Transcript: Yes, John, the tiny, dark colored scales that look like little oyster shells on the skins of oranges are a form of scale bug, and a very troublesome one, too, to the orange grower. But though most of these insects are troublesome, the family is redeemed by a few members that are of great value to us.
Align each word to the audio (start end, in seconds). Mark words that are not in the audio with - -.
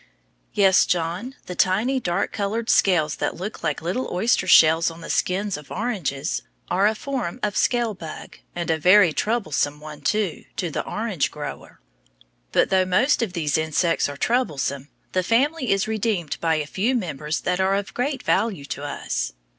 Yes, 0.55 0.87
John, 0.87 1.35
the 1.45 1.53
tiny, 1.53 1.99
dark 1.99 2.31
colored 2.33 2.71
scales 2.71 3.17
that 3.17 3.35
look 3.35 3.61
like 3.63 3.83
little 3.83 4.09
oyster 4.11 4.47
shells 4.47 4.89
on 4.89 5.01
the 5.01 5.11
skins 5.11 5.57
of 5.57 5.69
oranges 5.69 6.41
are 6.71 6.87
a 6.87 6.95
form 6.95 7.39
of 7.43 7.55
scale 7.55 7.93
bug, 7.93 8.39
and 8.55 8.71
a 8.71 8.79
very 8.79 9.13
troublesome 9.13 9.79
one, 9.79 10.01
too, 10.01 10.45
to 10.55 10.71
the 10.71 10.83
orange 10.87 11.29
grower. 11.29 11.79
But 12.51 12.71
though 12.71 12.83
most 12.83 13.21
of 13.21 13.33
these 13.33 13.59
insects 13.59 14.09
are 14.09 14.17
troublesome, 14.17 14.89
the 15.11 15.21
family 15.21 15.69
is 15.71 15.87
redeemed 15.87 16.39
by 16.41 16.55
a 16.55 16.65
few 16.65 16.95
members 16.95 17.41
that 17.41 17.59
are 17.59 17.75
of 17.75 17.93
great 17.93 18.23
value 18.23 18.65
to 18.65 18.83
us. 18.83 19.33